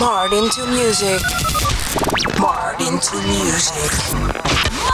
[0.00, 1.20] Martin to music.
[2.40, 4.89] Martin to music.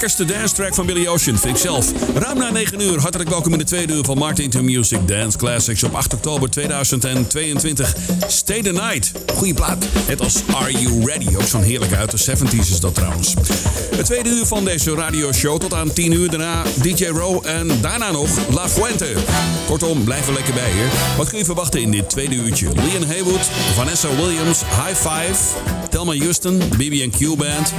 [0.00, 1.92] Lekkerste dance track van Billy Ocean, vind ik zelf.
[2.14, 5.38] Ruim na 9 uur, hartelijk welkom in de tweede uur van Martin to Music Dance
[5.38, 7.94] Classics op 8 oktober 2022.
[8.26, 9.86] Stay the Night, goede plaat.
[10.08, 13.34] Net als Are You Ready, ook zo'n heerlijke uit de 70s is dat trouwens.
[13.96, 18.10] Het tweede uur van deze radioshow tot aan 10 uur, daarna DJ Row en daarna
[18.10, 19.12] nog La Fuente.
[19.66, 20.88] Kortom, blijf er lekker bij hier.
[21.16, 22.68] Wat kun je verwachten in dit tweede uurtje?
[22.74, 25.38] Leon Haywood, Vanessa Williams, High Five,
[25.90, 27.72] Thelma Houston, BB&Q Band,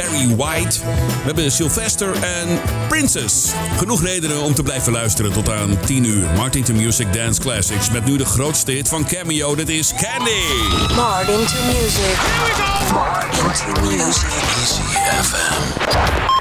[0.00, 0.78] Barry White.
[0.78, 3.52] We hebben Sylvester en Princess.
[3.76, 6.26] Genoeg redenen om te blijven luisteren tot aan 10 uur.
[6.36, 9.54] Martin to Music Dance Classics met nu de grootste hit van Cameo.
[9.54, 10.94] Dit is Candy.
[10.94, 12.16] Martin to music.
[12.16, 12.94] Here we go.
[12.94, 14.28] Martin to music.
[14.60, 14.82] Easy
[15.22, 16.39] FM.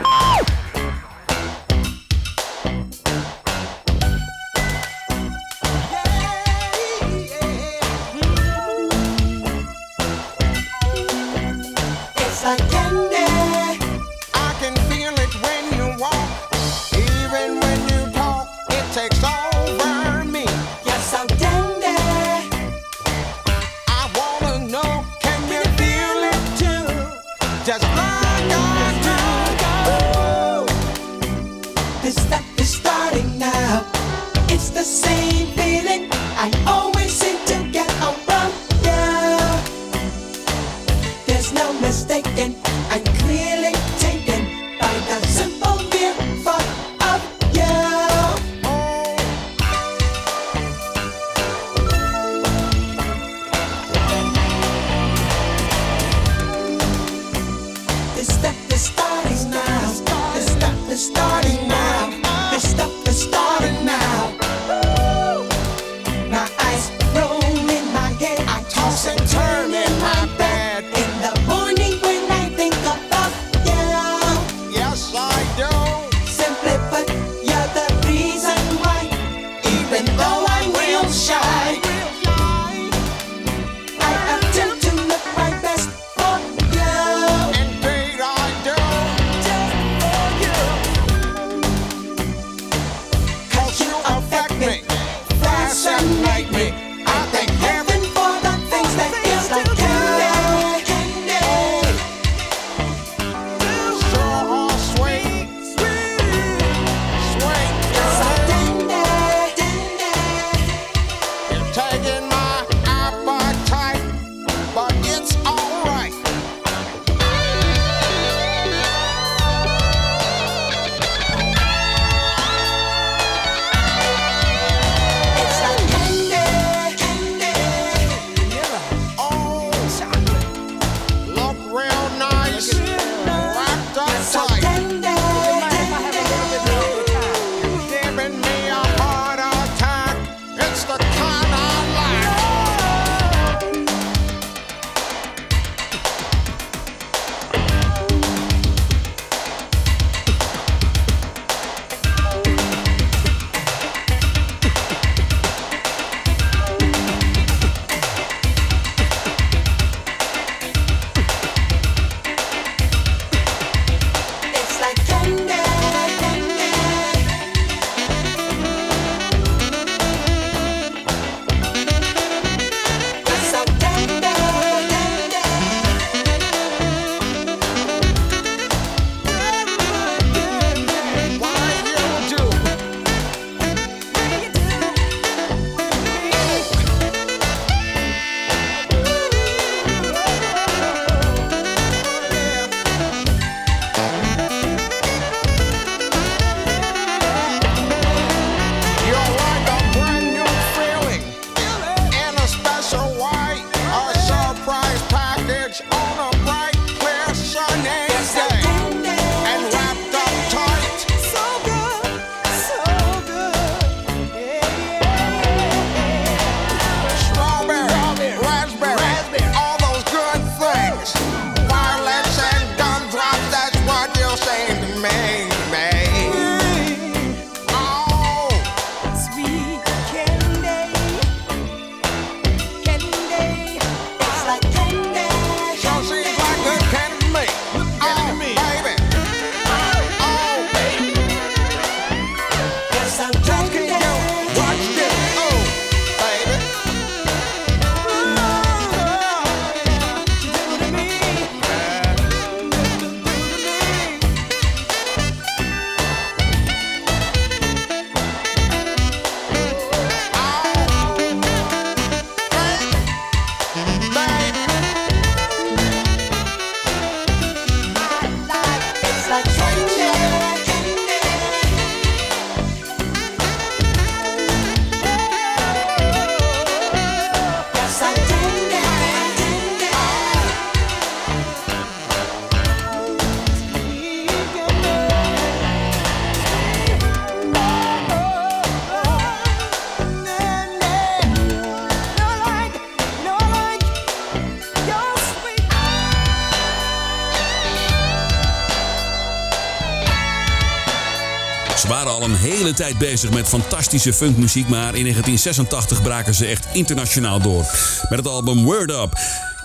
[302.80, 307.66] Tijd bezig met fantastische funkmuziek, maar in 1986 braken ze echt internationaal door.
[308.10, 309.20] Met het album Word Up.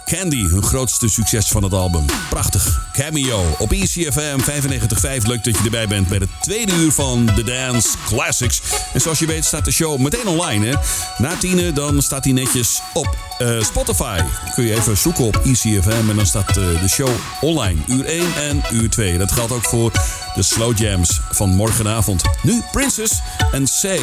[0.05, 2.05] Candy, hun grootste succes van het album.
[2.31, 2.84] Prachtig.
[2.95, 5.27] Cameo op E ECFM 95.5.
[5.27, 8.61] Leuk dat je erbij bent bij het tweede uur van The Dance Classics.
[8.93, 10.67] En zoals je weet staat de show meteen online.
[10.67, 10.75] Hè?
[11.19, 14.21] Na tienen dan staat hij netjes op eh, Spotify.
[14.55, 17.11] Kun je even zoeken op ECFM en dan staat eh, de show
[17.41, 17.81] online.
[17.87, 19.19] Uur 1 en uur 2.
[19.19, 19.93] Dat geldt ook voor
[20.35, 22.23] de slow jams van morgenavond.
[22.43, 23.21] Nu Princess
[23.53, 24.01] en Say,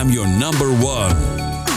[0.00, 1.73] I'm your number one.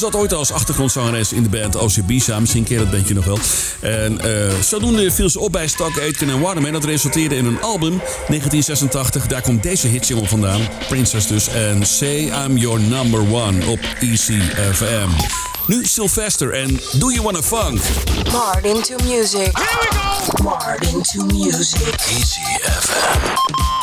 [0.00, 3.38] Zat ooit als achtergrondzangeres in de band OCB Misschien ken je dat bandje nog wel.
[3.80, 6.72] En eh, zodoende viel ze op bij Stock Aitken en Waterman.
[6.72, 9.26] Dat resulteerde in een album, 1986.
[9.26, 10.60] Daar komt deze hitsingle vandaan.
[10.88, 11.48] Princess dus.
[11.48, 15.08] En Say I'm Your Number One op ECFM.
[15.66, 17.80] Nu Sylvester en Do You Wanna Funk?
[18.32, 19.58] Martin to music.
[19.58, 20.42] Here we go.
[20.42, 21.80] Martin to music.
[22.18, 23.79] Easy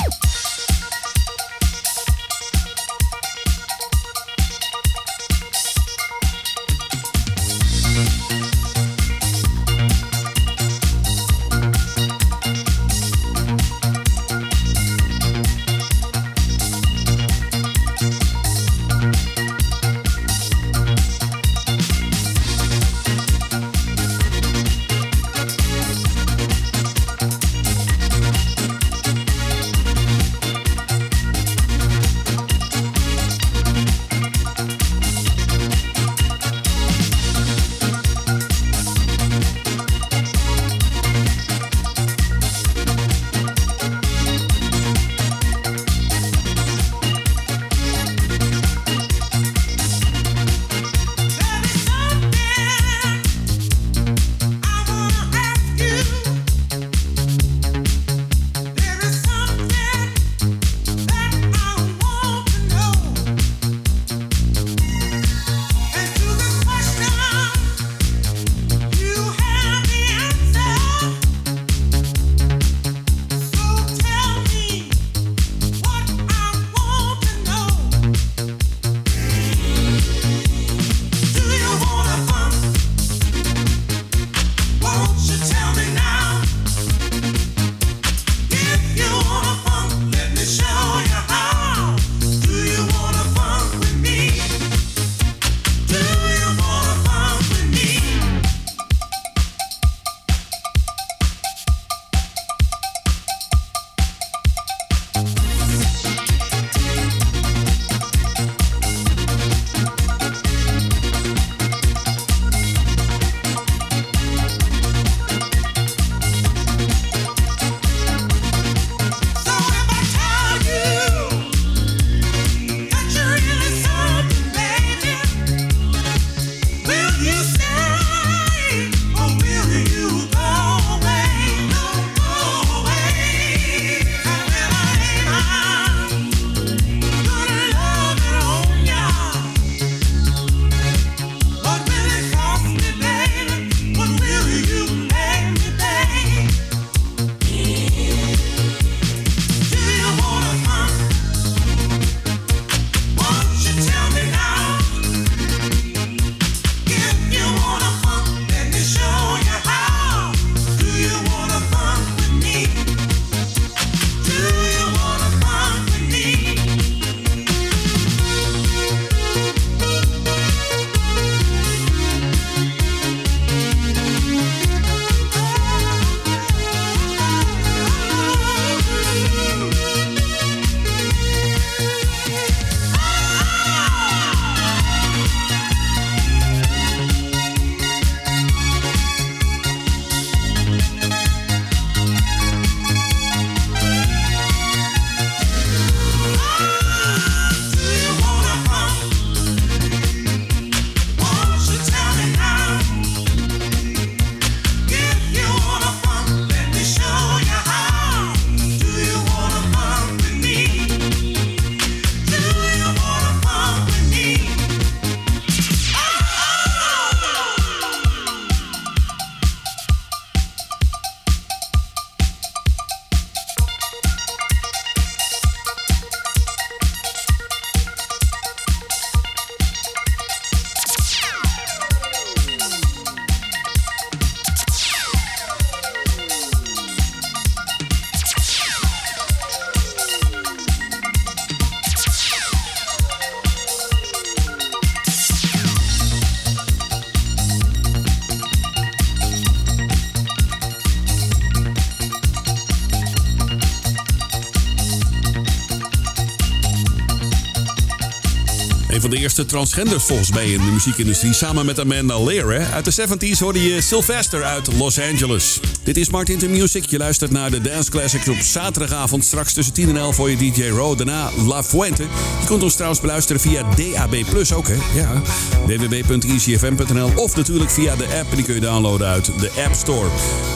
[259.37, 261.33] eerste transgenders volgens mij in de muziekindustrie.
[261.33, 262.71] Samen met Amanda Lear.
[262.73, 265.59] Uit de 70s hoorde je Sylvester uit Los Angeles.
[265.83, 266.85] Dit is Martin to Music.
[266.85, 269.25] Je luistert naar de Dance Classics op zaterdagavond.
[269.25, 270.97] Straks tussen 10 en 11 voor je DJ Row.
[270.97, 272.03] Daarna La Fuente.
[272.41, 274.15] Je kunt ons trouwens beluisteren via DAB+,
[274.53, 274.75] ook hè.
[274.95, 275.21] Ja,
[275.65, 278.35] www.easyfm.nl Of natuurlijk via de app.
[278.35, 280.09] Die kun je downloaden uit de App Store.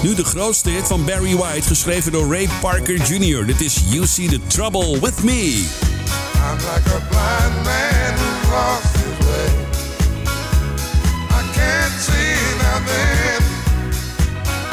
[0.04, 1.67] Nu de grootste hit van Barry White.
[1.67, 3.46] Geschreven door Ray Parker Jr.
[3.46, 5.65] Dit is You See The Trouble With Me.
[6.34, 9.50] I'm like a blind man lost his way.
[11.40, 12.36] I can't see
[12.68, 13.42] nothing.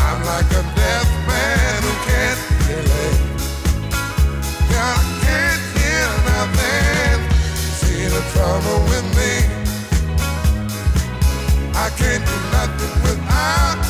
[0.07, 3.21] I'm like a deaf man who can't relate.
[4.75, 7.19] I can't hear nothing.
[7.81, 9.35] See the trouble with me.
[11.85, 13.88] I can't do nothing without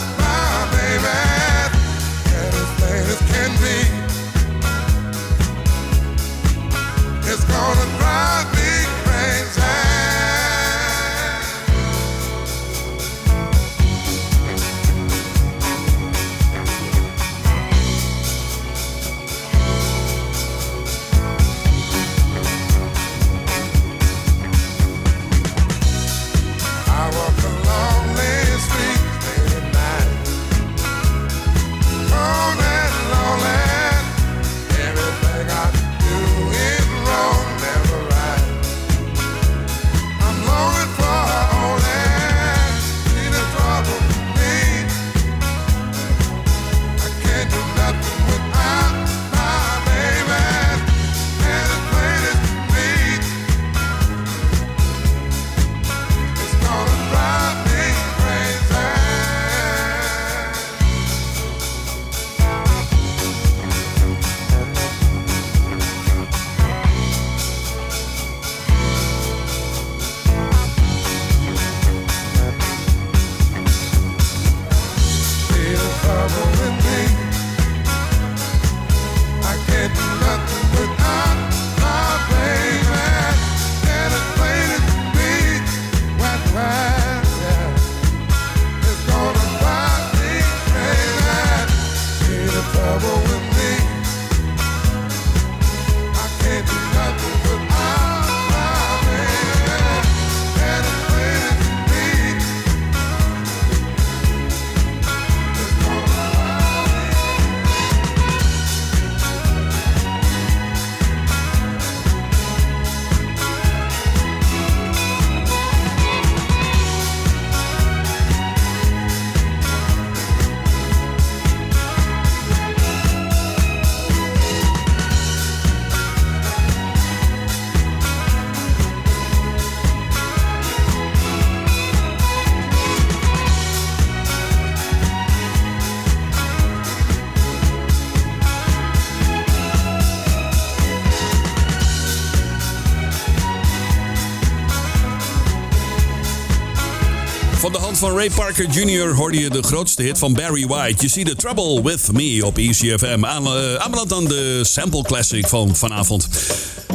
[148.18, 149.14] Ray Parker Jr.
[149.14, 150.96] hoorde je de grootste hit van Barry White.
[150.96, 153.24] You See The Trouble With Me op ECFM.
[153.24, 156.28] Uh, aanbeland aan de sample classic van vanavond.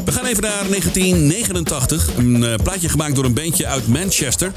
[0.06, 2.10] We gaan even naar 1989.
[2.18, 4.52] Een uh, plaatje gemaakt door een bandje uit Manchester.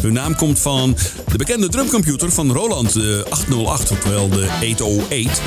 [0.00, 0.96] Hun naam komt van
[1.28, 5.40] de bekende drumcomputer van Roland, de 808, oftewel de 808.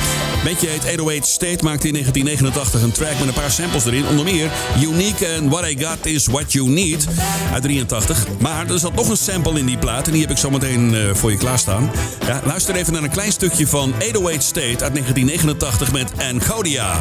[0.46, 4.08] Bandje heet 808 State maakte in 1989 een track met een paar samples erin.
[4.08, 7.08] Onder meer Unique and What I Got Is What You Need
[7.54, 8.28] uit 83.
[8.40, 11.14] Maar er zat nog een sample in die plaat en die heb ik zometeen uh,
[11.14, 11.92] voor je klaarstaan.
[12.28, 16.96] Ja, luister even naar een klein stukje van 808 State uit 1989 met Ancodia.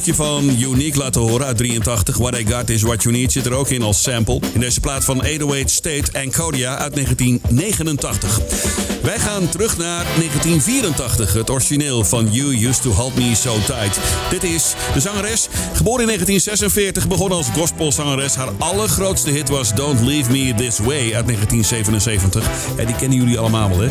[0.00, 2.16] Stukje van Unique laten horen uit 83.
[2.16, 4.40] What I Got Is What You Need zit er ook in als sample.
[4.52, 8.89] In deze plaat van 808 State en Kodia uit 1989.
[9.02, 13.98] Wij gaan terug naar 1984, het origineel van You Used To Hold Me So Tight.
[14.30, 18.34] Dit is de zangeres, geboren in 1946, begon als gospelzangeres.
[18.34, 22.44] Haar allergrootste hit was Don't Leave Me This Way uit 1977.
[22.76, 23.88] Ja, die kennen jullie allemaal wel, hè?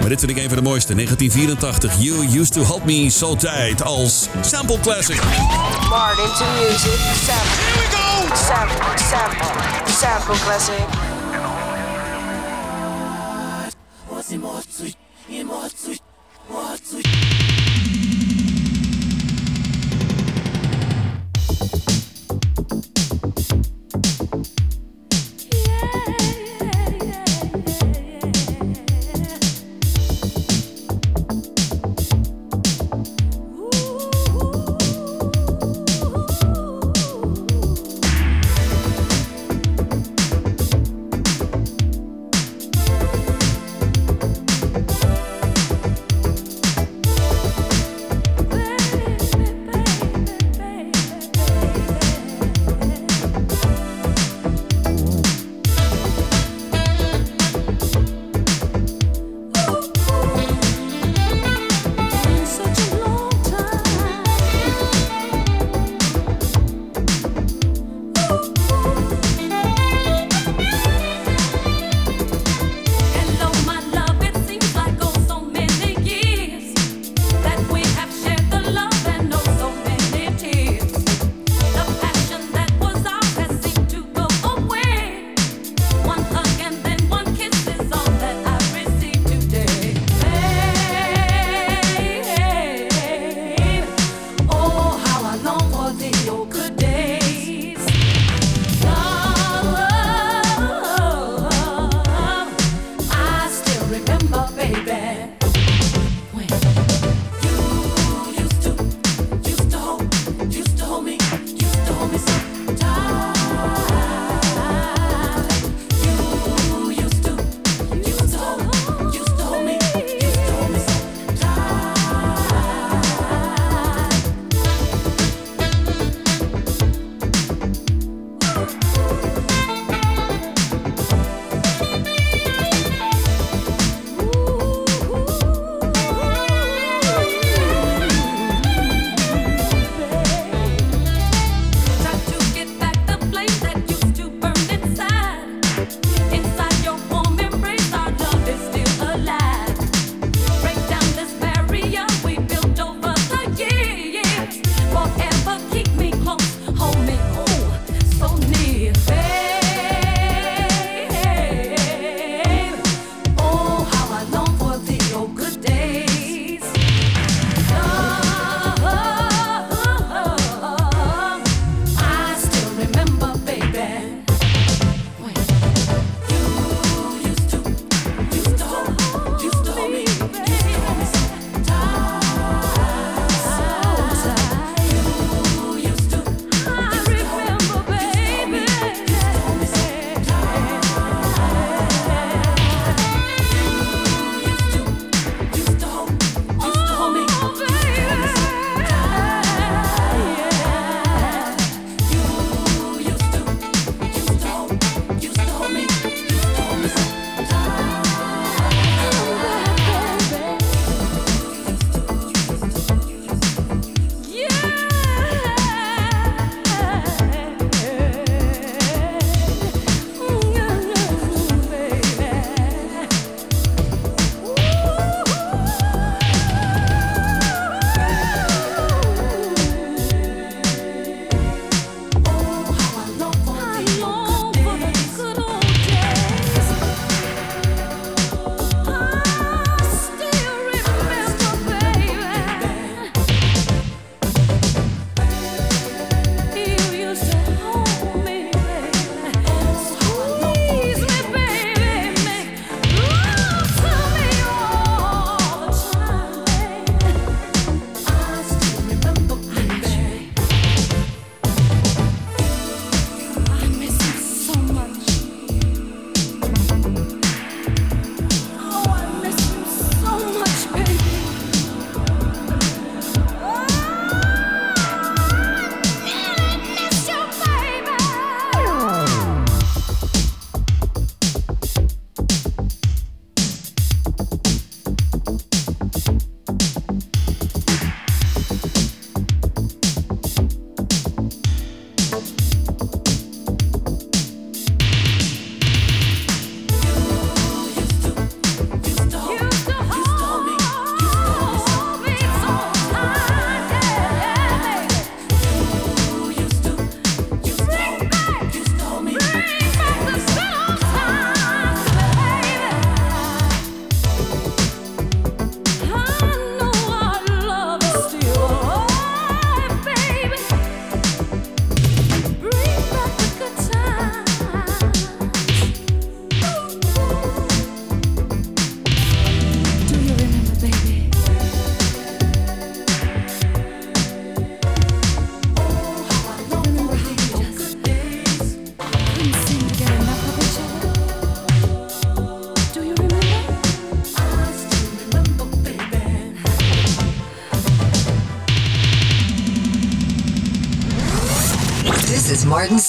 [0.00, 0.94] Maar dit vind ik een van de mooiste.
[0.94, 5.20] 1984, You Used To Hold Me So Tight als sample classic.
[5.88, 7.00] Martin to music.
[7.26, 7.58] Sample.
[7.60, 8.34] Here we go.
[8.46, 11.09] Sample, sample, sample classic.
[14.32, 14.96] 今熱い。
[15.28, 16.00] 今熱い。
[16.48, 17.29] もう熱い。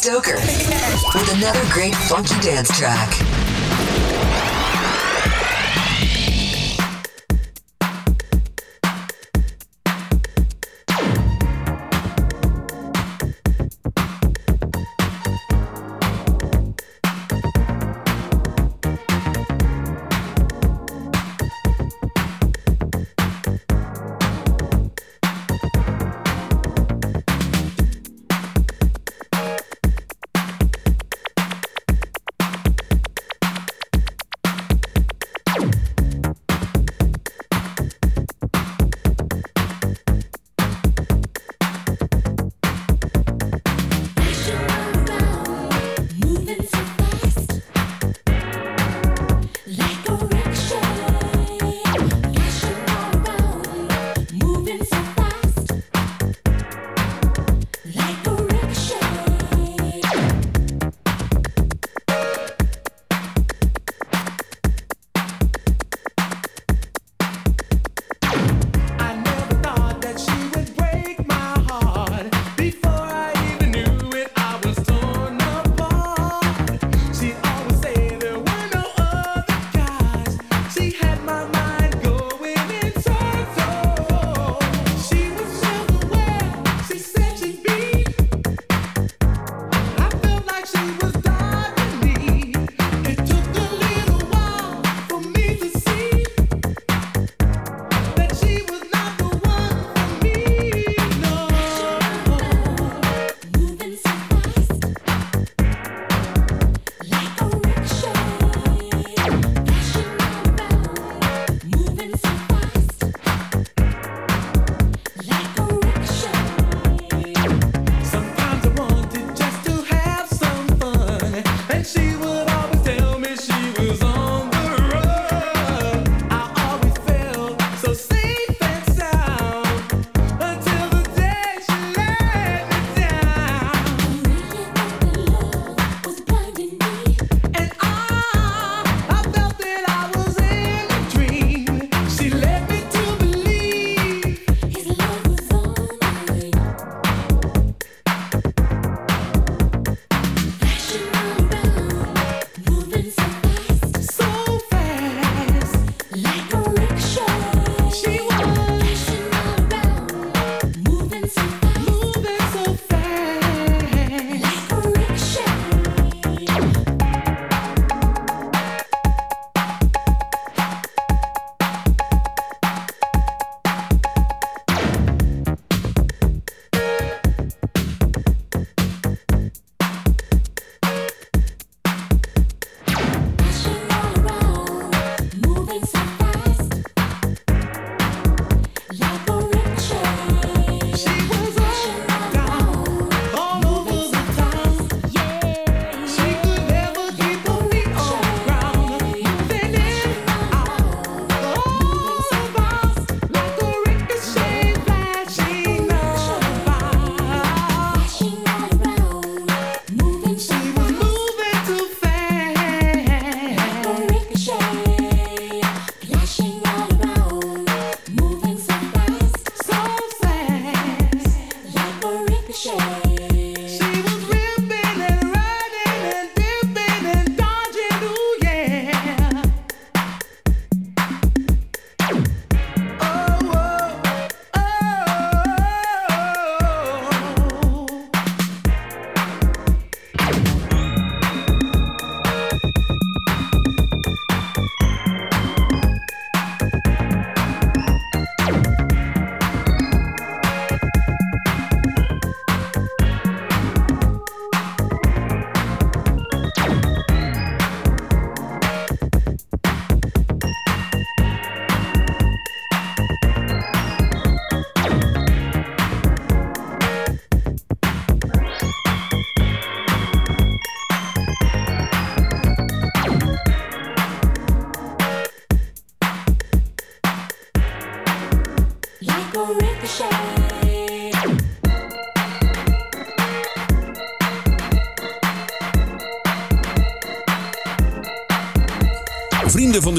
[0.01, 0.37] Stoker
[1.13, 3.30] with another great funky dance track.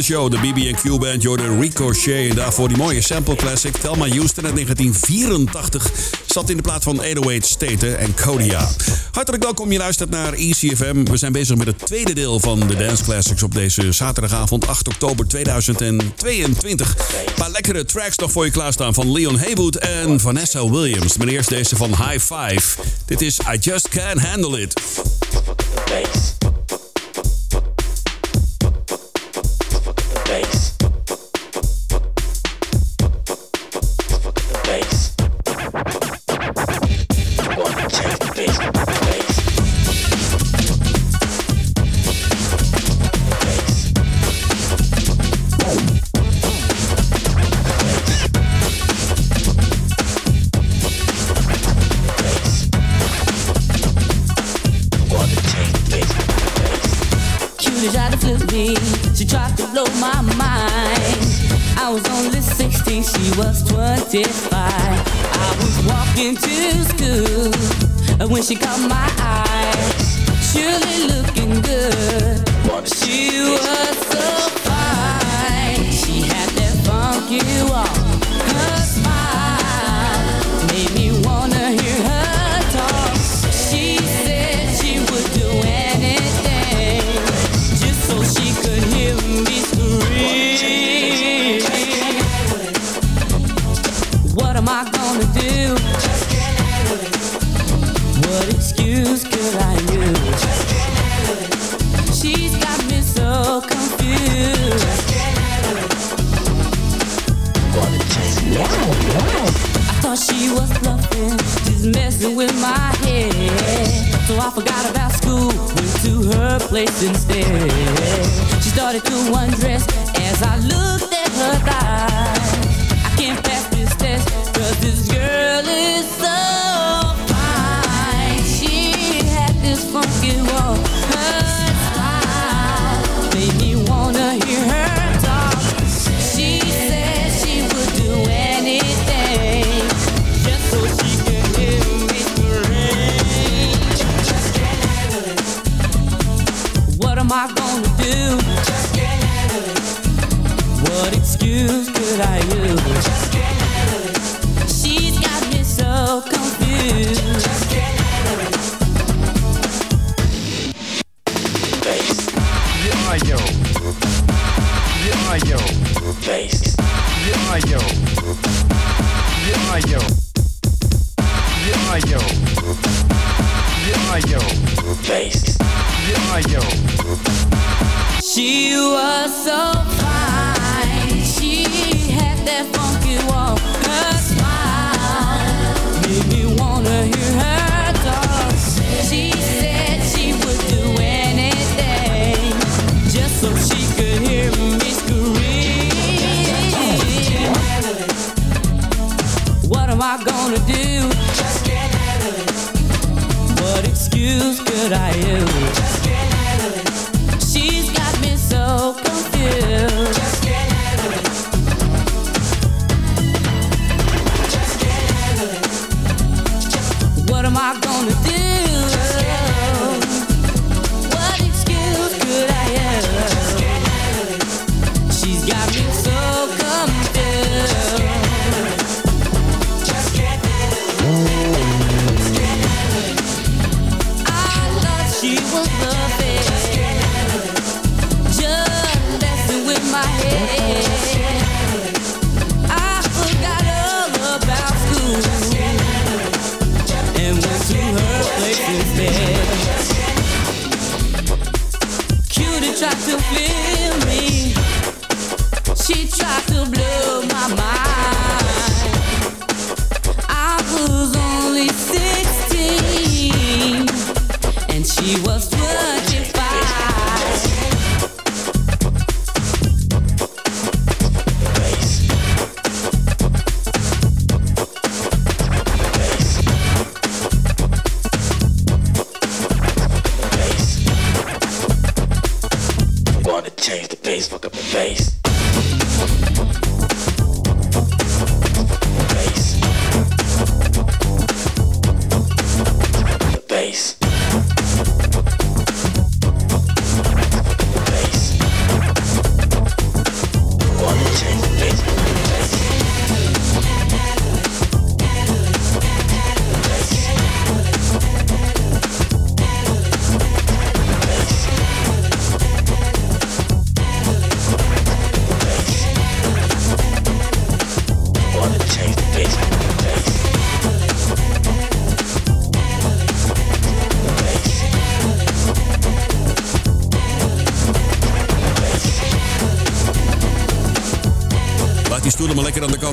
[0.07, 0.31] de show.
[0.31, 2.31] De BB&Q Band, Jordan Ricochet.
[2.31, 3.77] En daarvoor die mooie sample classic.
[3.77, 5.91] Thelma Houston uit 1984
[6.27, 8.69] zat in de plaats van 808 Staten en Kodia.
[9.13, 11.05] Hartelijk welkom, je luistert naar ECFM.
[11.05, 14.89] We zijn bezig met het tweede deel van de Dance Classics op deze zaterdagavond 8
[14.89, 16.97] oktober 2022.
[17.27, 21.17] Een paar lekkere tracks nog voor je klaarstaan van Leon Haywood en Vanessa Williams.
[21.17, 22.83] Meneer eerst deze van High Five.
[23.07, 24.81] Dit is I Just Can't Handle It.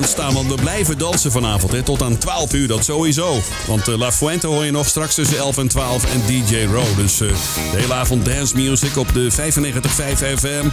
[0.08, 1.72] Staan, want we blijven dansen vanavond.
[1.72, 3.40] Hè, tot aan 12 uur, dat sowieso.
[3.66, 6.96] Want eh, La Fuente hoor je nog straks tussen 11 en 12 en DJ Row.
[6.96, 7.28] Dus eh,
[7.72, 9.36] de hele avond dance music op de 95.5
[10.38, 10.68] FM.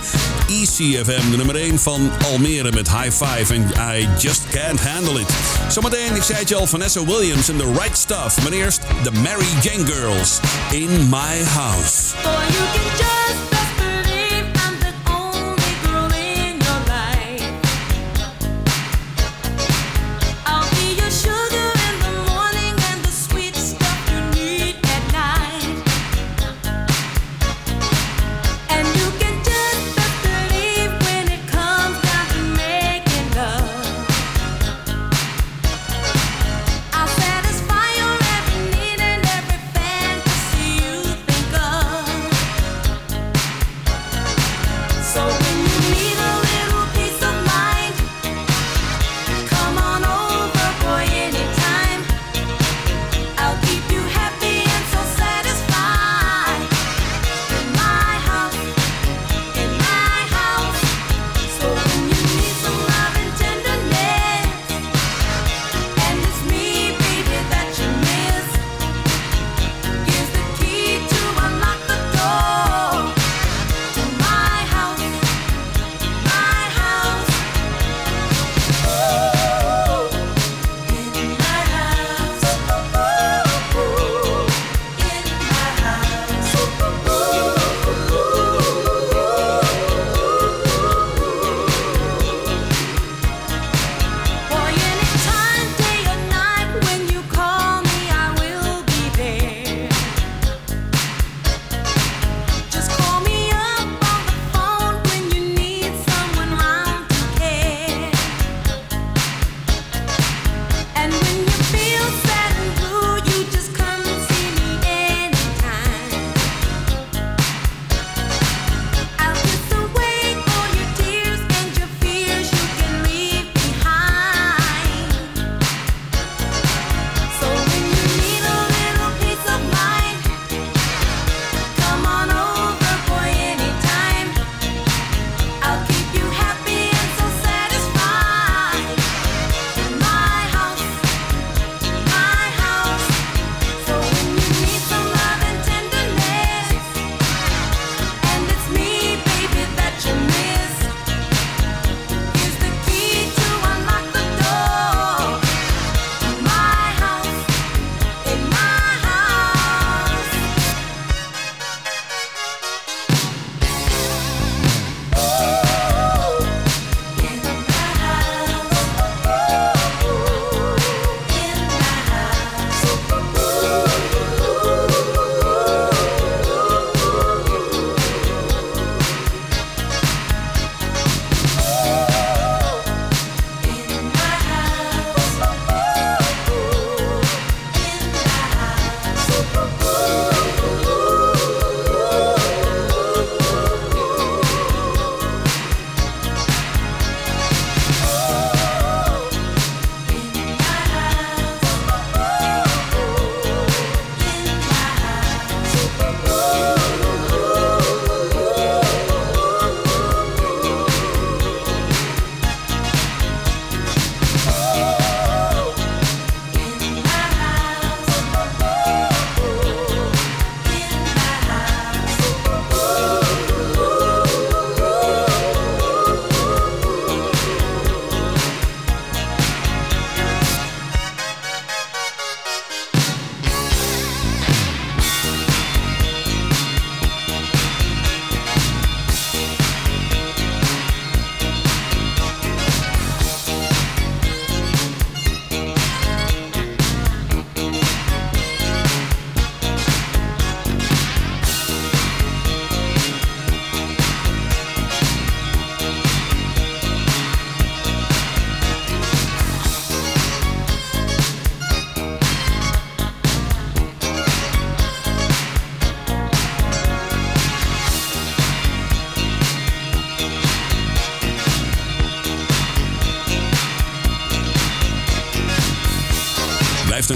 [0.47, 5.29] ECFM, de nummer 1 van Almere met High Five en I Just Can't Handle It.
[5.69, 8.41] Zometeen, ik zei het al, Vanessa Williams en The Right Stuff.
[8.43, 10.39] Maar eerst de Mary Jane Girls
[10.71, 13.16] in My House.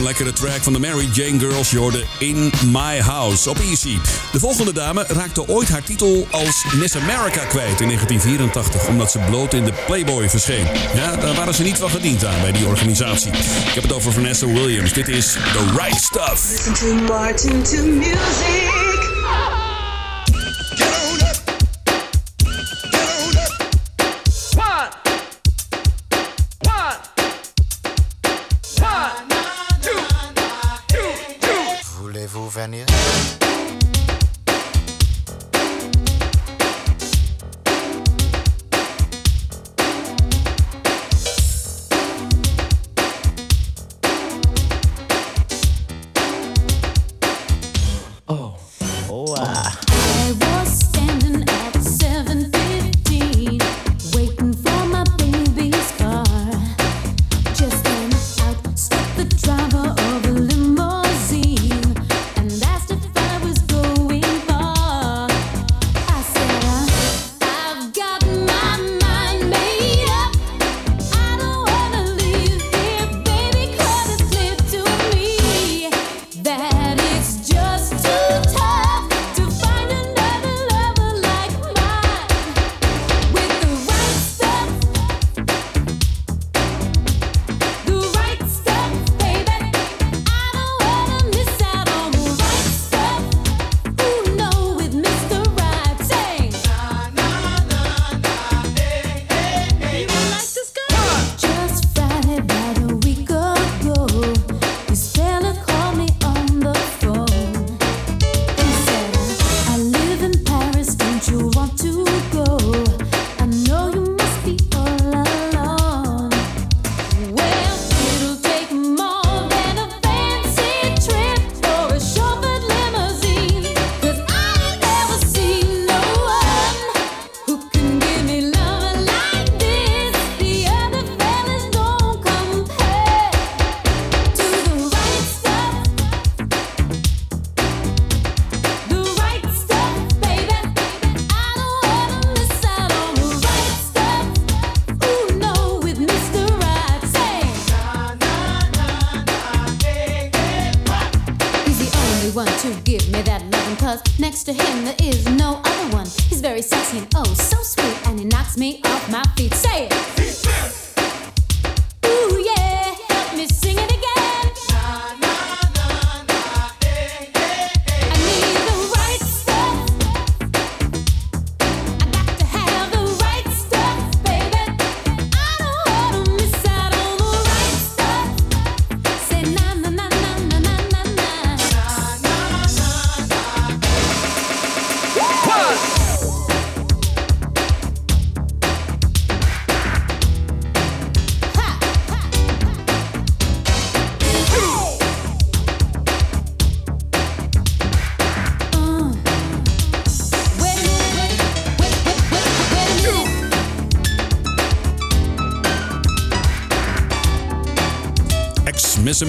[0.02, 1.72] Een lekkere track van de Mary Jane Girls.
[1.72, 3.98] Je In My House op Easy.
[4.32, 8.88] De volgende dame raakte ooit haar titel als Miss America kwijt in 1984...
[8.88, 10.68] omdat ze bloot in de Playboy verscheen.
[10.96, 13.32] Ja, daar waren ze niet van gediend aan bij die organisatie.
[13.32, 14.94] Ik heb het over Vanessa Williams.
[14.94, 16.50] Dit is The Right Stuff.
[16.50, 18.71] Listen to Martin to music.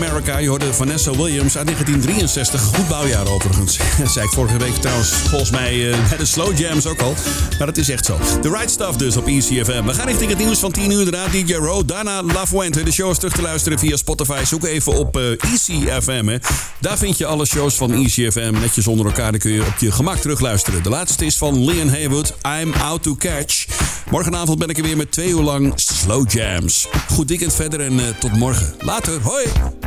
[0.03, 2.63] America, je hoorde Vanessa Williams uit 1963.
[2.63, 3.79] Goed bouwjaar overigens.
[3.99, 7.15] Dat zei ik vorige week trouwens, volgens mij eh, de Slow Jams ook al.
[7.59, 8.19] Maar dat is echt zo.
[8.41, 9.85] The Right Stuff dus op ECFM.
[9.85, 11.11] We gaan richting het nieuws van 10 uur.
[11.11, 12.83] Daarna DJ Row, daarna La Fuente.
[12.83, 14.45] De show is terug te luisteren via Spotify.
[14.45, 16.27] Zoek even op eh ECFM.
[16.27, 16.37] Hè.
[16.81, 19.31] Daar vind je alle shows van ECFM netjes onder elkaar.
[19.31, 20.83] Dan kun je op je gemak terugluisteren.
[20.83, 23.67] De laatste is van Leon Haywood, I'm Out to Catch.
[24.11, 26.87] Morgenavond ben ik er weer met twee uur lang Slow Jams.
[27.09, 28.75] Goed weekend verder en eh, tot morgen.
[28.79, 29.82] Later, hoi!